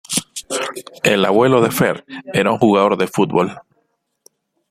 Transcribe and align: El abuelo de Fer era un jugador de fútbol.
El 1.03 1.23
abuelo 1.25 1.61
de 1.61 1.69
Fer 1.69 2.03
era 2.33 2.49
un 2.51 2.57
jugador 2.57 2.97
de 2.97 3.05
fútbol. 3.05 3.61